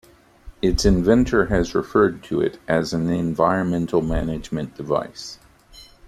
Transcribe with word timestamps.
Its 0.63 0.83
inventor 0.83 1.45
has 1.49 1.75
referred 1.75 2.23
to 2.23 2.41
it 2.41 2.57
as 2.67 2.91
"an 2.91 3.07
environmental 3.11 4.01
management 4.01 4.73
device". 4.75 5.37